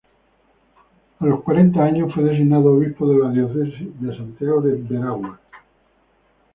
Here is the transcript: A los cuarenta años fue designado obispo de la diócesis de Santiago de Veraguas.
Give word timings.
A 1.19 1.23
los 1.27 1.43
cuarenta 1.43 1.83
años 1.83 2.11
fue 2.11 2.23
designado 2.23 2.73
obispo 2.73 3.07
de 3.07 3.19
la 3.19 3.29
diócesis 3.29 3.87
de 4.01 4.17
Santiago 4.17 4.59
de 4.59 4.73
Veraguas. 4.77 5.39